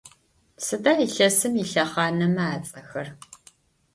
[0.65, 3.07] Сыда илъэсым илъэхъанэмэ ацӏэхэр?